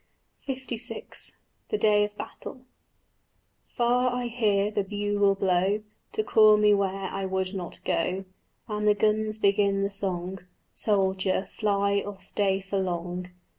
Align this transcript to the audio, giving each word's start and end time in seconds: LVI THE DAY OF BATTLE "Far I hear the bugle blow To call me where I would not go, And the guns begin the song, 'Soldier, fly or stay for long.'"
LVI 0.47 1.31
THE 1.69 1.77
DAY 1.77 2.03
OF 2.03 2.17
BATTLE 2.17 2.61
"Far 3.67 4.11
I 4.11 4.25
hear 4.25 4.71
the 4.71 4.83
bugle 4.83 5.35
blow 5.35 5.83
To 6.13 6.23
call 6.23 6.57
me 6.57 6.73
where 6.73 7.07
I 7.11 7.27
would 7.27 7.53
not 7.53 7.79
go, 7.85 8.25
And 8.67 8.87
the 8.87 8.95
guns 8.95 9.37
begin 9.37 9.83
the 9.83 9.91
song, 9.91 10.39
'Soldier, 10.73 11.45
fly 11.51 11.99
or 11.99 12.19
stay 12.19 12.61
for 12.61 12.79
long.'" 12.79 13.27